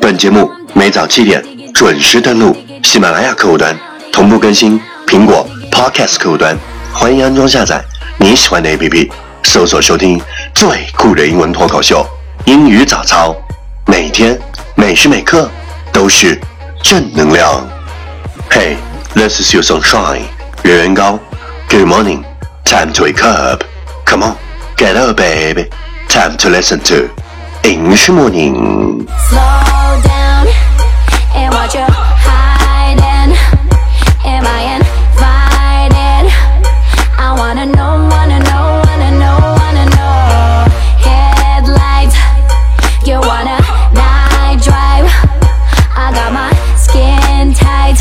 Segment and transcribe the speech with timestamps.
[0.00, 1.42] 本节目每早七点
[1.72, 3.76] 准时登录喜马拉雅客户端，
[4.12, 6.56] 同步更新苹果 Podcast 客户端，
[6.92, 7.82] 欢迎安装下载
[8.18, 9.10] 你喜欢的 APP，
[9.42, 10.20] 搜索收听
[10.54, 12.06] 最酷的英文脱口秀
[12.50, 13.30] 《英语早操》，
[13.86, 14.38] 每天
[14.76, 15.50] 每时每刻
[15.92, 16.38] 都是
[16.82, 17.66] 正能量。
[18.50, 18.76] Hey,
[19.14, 20.22] this is your sunshine，
[20.62, 21.18] 月圆高。
[21.68, 22.24] Good morning,
[22.64, 23.64] time to wake up.
[24.06, 24.36] Come on,
[24.76, 25.70] get up, baby.
[26.08, 27.08] Time to listen to
[27.64, 29.08] English morning.
[29.28, 30.46] Slow down
[31.34, 33.32] and watch your hiding.
[34.22, 36.28] Am I invited?
[37.16, 40.68] I wanna know, wanna know, wanna know, wanna know.
[41.00, 42.16] Headlights,
[43.08, 43.56] you wanna
[43.96, 45.08] night drive?
[45.96, 47.96] I got my skin tight.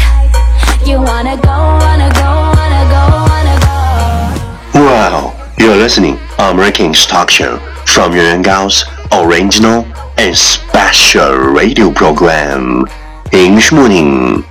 [0.85, 4.83] You wanna go, wanna go, wanna go, wanna go.
[4.83, 9.85] Wow, you're listening American's talk show from Yuan Gao's original
[10.17, 12.87] and special radio program
[13.31, 14.41] English Morning。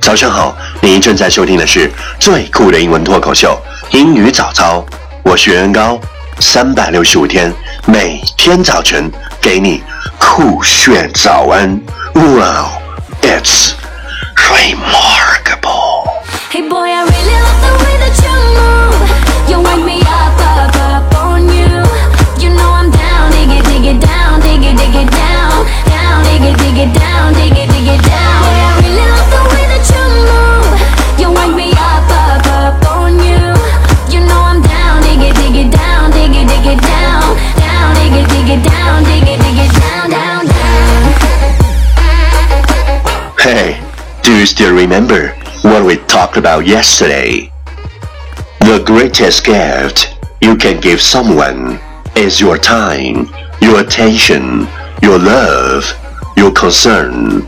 [0.00, 3.60] 早上好，您正在收听的是最酷的英文脱口秀
[3.96, 4.78] 《英语早操》，
[5.22, 6.00] 我是袁高，
[6.40, 7.52] 三百六十五天，
[7.84, 9.10] 每天早晨
[9.42, 9.82] 给你
[10.18, 11.78] 酷炫早安。
[12.14, 12.80] Wow,
[13.20, 13.72] it's
[14.34, 15.27] remarkable.
[44.43, 45.29] you still remember
[45.61, 47.49] what we talked about yesterday?
[48.59, 51.79] The greatest gift you can give someone
[52.15, 53.29] is your time,
[53.61, 54.67] your attention,
[55.01, 55.85] your love,
[56.35, 57.47] your concern.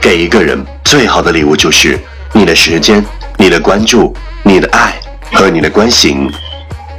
[0.00, 1.98] 给一个人最好的礼物就是
[2.32, 3.04] 你的时间、
[3.38, 4.14] 你的关注、
[4.44, 4.94] 你的爱
[5.32, 6.30] 和你的关心。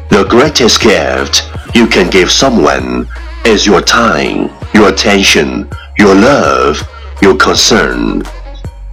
[0.10, 1.44] The greatest gift
[1.74, 3.06] you can give someone
[3.46, 5.68] is your time, your attention,
[5.98, 6.82] your love,
[7.22, 8.24] your concern.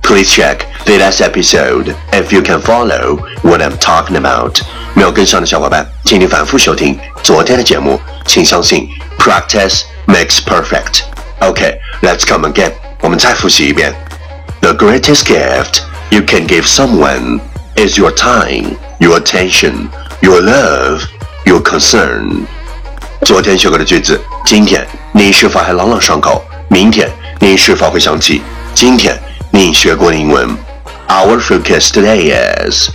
[0.07, 4.61] Please check the last episode if you can follow what I'm talking about.
[4.95, 8.01] 没有跟上的小伙伴，请你反复收听昨天的节目。
[8.27, 8.89] 请相信，
[9.19, 11.03] practice makes perfect.
[11.41, 12.73] Okay, let's come again.
[13.01, 13.95] 我们再复习一遍。
[14.61, 17.41] The greatest gift you can give someone
[17.77, 19.89] is your time, your attention,
[20.21, 21.03] your love,
[21.45, 22.45] your concern.
[23.25, 26.45] 昨天学过的句子，今天你是否还朗朗上口？
[26.69, 27.09] 明天
[27.41, 28.43] 你是否会想起
[28.75, 29.19] 今天
[29.51, 30.57] 你学过的英文？
[31.09, 32.33] Our focus today
[32.67, 32.91] is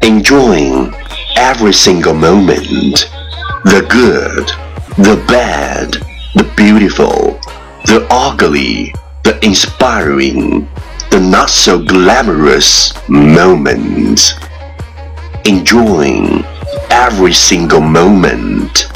[0.00, 0.92] enjoying
[1.36, 3.06] every single moment,
[3.64, 4.52] the good,
[4.96, 5.96] the bad,
[6.34, 7.38] the beautiful,
[7.84, 8.92] the ugly,
[9.22, 10.66] the inspiring,
[11.10, 14.34] the not so glamorous moments.
[15.44, 16.44] Enjoying
[16.90, 18.88] every single moment,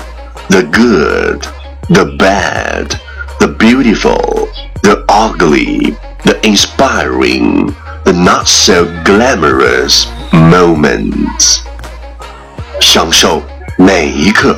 [0.51, 1.47] the good,
[1.89, 3.01] the bad,
[3.39, 4.49] the beautiful,
[4.83, 7.75] the ugly, the inspiring,
[8.05, 11.61] the not so glamorous moments.
[12.81, 13.43] 享受
[13.79, 14.57] 每一刻，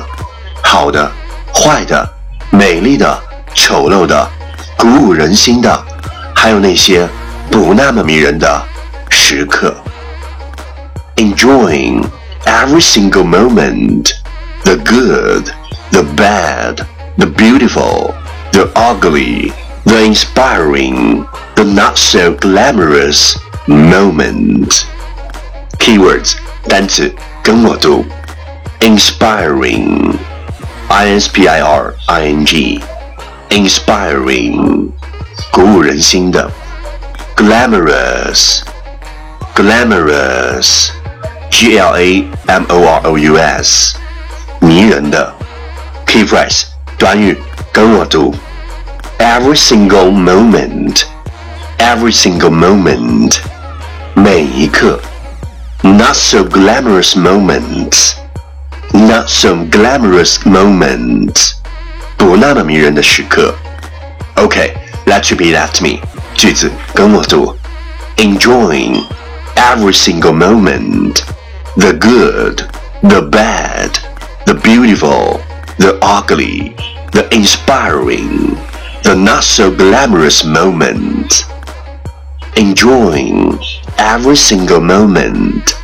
[0.63, 1.11] 好的、
[1.53, 2.07] 坏的、
[2.49, 3.19] 美丽的、
[3.53, 4.27] 丑陋的、
[4.77, 5.85] 鼓舞人心的，
[6.35, 7.07] 还有那些
[7.51, 8.61] 不那么迷人的
[9.09, 9.75] 时刻。
[11.17, 12.03] Enjoying
[12.45, 14.11] every single moment,
[14.63, 15.51] the good,
[15.91, 16.85] the bad,
[17.17, 18.13] the beautiful,
[18.51, 19.51] the ugly,
[19.85, 21.25] the inspiring,
[21.55, 24.85] the not so glamorous moment.
[25.79, 26.35] Keywords
[26.67, 27.13] 单词
[27.43, 28.03] 跟我读，
[28.79, 30.15] inspiring,
[30.87, 32.81] i n s p i r i n g,
[33.49, 34.89] inspiring，
[35.51, 36.49] 鼓舞人心的，
[37.35, 38.61] glamorous,
[39.55, 40.89] glamorous,
[41.51, 43.95] g l a m o r o u s，
[44.59, 45.33] 迷人的，
[46.07, 46.63] key phrase
[46.97, 47.37] 短语
[47.71, 48.33] 跟我读，
[49.19, 51.03] every single moment,
[51.77, 53.37] every single moment，
[54.13, 54.99] 每一刻。
[55.83, 58.13] not so glamorous moments,
[58.91, 61.51] not so glamorous moments，
[62.17, 63.53] 不那么迷人的时刻。
[64.35, 64.71] Okay,
[65.05, 65.99] let's repeat after me.
[66.33, 67.55] 句子跟我读：
[68.17, 69.03] Enjoying
[69.55, 71.21] every single moment,
[71.77, 72.63] the good,
[73.03, 73.91] the bad,
[74.45, 75.39] the beautiful,
[75.77, 76.73] the ugly,
[77.11, 78.55] the inspiring,
[79.03, 81.43] the not so glamorous moments.
[82.57, 83.59] Enjoying
[83.97, 85.75] every single moment,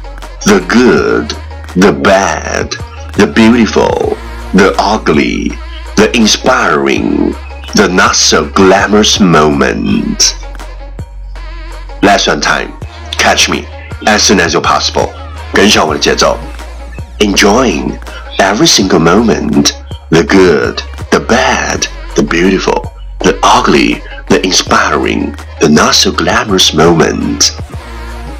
[0.45, 1.29] the good,
[1.75, 2.71] the bad,
[3.13, 4.17] the beautiful,
[4.53, 5.49] the ugly,
[5.95, 7.31] the inspiring,
[7.75, 10.35] the not so glamorous moment.
[12.01, 12.73] Lesson time.
[13.11, 13.65] Catch me
[14.07, 15.13] as soon as you're possible.
[15.53, 16.37] 跟上我的节奏。
[17.19, 17.97] Enjoying
[18.39, 19.73] every single moment,
[20.09, 20.81] the good,
[22.15, 27.51] the bad, the beautiful, the ugly, the inspiring, the not so glamorous moment.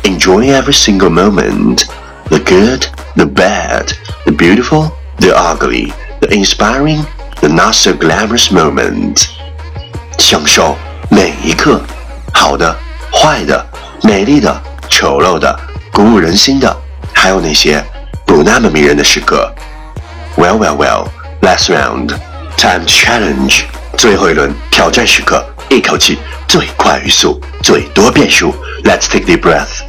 [0.04, 1.86] Enjoy every single moment,
[2.30, 3.94] the good, the bad,
[4.26, 7.06] the beautiful, the ugly, the inspiring,
[7.42, 9.28] the not so glamorous moment.
[10.18, 10.76] 享受
[11.10, 11.82] 每一刻，
[12.34, 12.76] 好的、
[13.12, 13.66] 坏的、
[14.04, 15.60] 美丽的、丑陋的、
[15.92, 16.76] 鼓舞人心的，
[17.14, 17.84] 还有那些
[18.26, 19.54] 不那么迷人的时刻。
[20.38, 21.08] Well, well, well.
[21.42, 22.14] Last round.
[22.57, 23.65] Time challenge.
[23.97, 26.19] 最后一轮挑战时刻，一口气
[26.49, 28.55] 最快语速，最多变数。
[28.83, 29.86] Let's take the breath.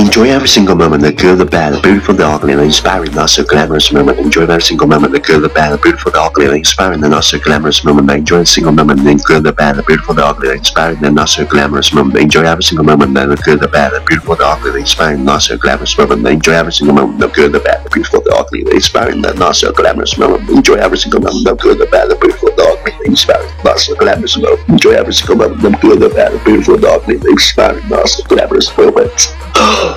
[0.00, 3.28] Enjoy every single moment, the good, the bad, the beautiful, the ugly, the inspiring, not
[3.28, 4.18] so glamorous moment.
[4.18, 7.08] Enjoy every single moment, the good, the bad, the beautiful, the ugly, the inspiring, the
[7.10, 8.10] not so glamorous moment.
[8.10, 11.10] Enjoy every single moment, the good, the bad, the beautiful, the ugly, the inspiring, the
[11.10, 12.16] not so glamorous moment.
[12.18, 15.42] Enjoy every single moment, the good, the bad, the beautiful, the ugly, the inspiring, not
[15.42, 16.26] so glamorous moment.
[16.26, 19.34] Enjoy every single moment, the good, the bad, the beautiful, the ugly, the inspiring, the
[19.34, 20.48] not so glamorous moment.
[20.48, 23.78] Enjoy every single moment, the good, the bad, the beautiful, the ugly, the inspiring, not
[23.78, 24.66] so glamorous moment.
[24.70, 28.08] Enjoy every single moment, the good, the bad, the beautiful, the ugly, the inspiring, not
[28.08, 29.36] so glamorous moment.
[29.62, 29.89] Oh.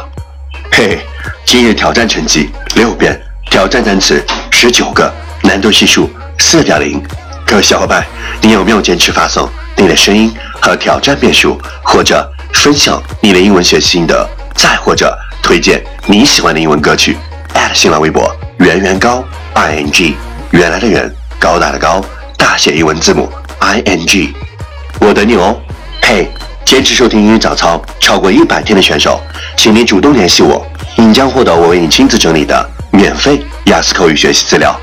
[0.75, 0.99] 嘿，
[1.45, 3.21] 今日挑战成绩六遍，
[3.51, 6.09] 挑战单词十九个，难度系数
[6.39, 6.99] 四点零。
[7.45, 8.03] 各位小伙伴，
[8.41, 9.47] 你有没有坚持发送
[9.77, 17.15] 你的声音和挑战变数，或者分享你的英文学习心得，再或者推荐你喜欢的英文歌曲？
[17.71, 19.23] 新浪微博圆圆高
[19.53, 20.17] i n g，
[20.49, 22.03] 原来的圆，高大的高，
[22.35, 24.33] 大写英文字母 i n g，
[24.99, 25.55] 我等你哦。
[26.01, 26.31] 嘿。
[26.65, 29.21] 坚持收听英语早操超过一百天的选手，
[29.57, 30.65] 请您主动联系我，
[30.95, 34.75] 你将获得我为你亲自整理的免费雅思口语学习资料。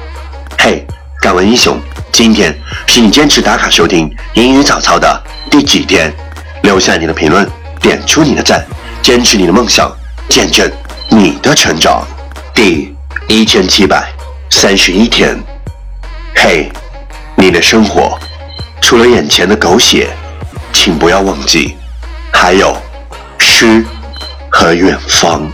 [0.58, 0.86] 嘿，
[1.20, 1.78] 敢问英雄，
[2.12, 2.56] 今天
[2.86, 6.12] 是你坚持打卡收听英语早操的第几天？
[6.62, 7.48] 留下你的评论，
[7.80, 8.64] 点出你的赞，
[9.02, 9.90] 坚持你的梦想，
[10.28, 10.70] 见证
[11.08, 12.06] 你的成长。
[12.54, 12.94] 第
[13.26, 14.12] 一千七百
[14.50, 15.36] 三十一天。
[16.36, 16.70] 嘿，
[17.34, 18.18] 你的生活
[18.82, 20.08] 除了眼前的狗血，
[20.82, 21.76] 请不要忘记。
[22.32, 22.74] 还有
[23.38, 23.84] 诗
[24.50, 25.46] 和远方。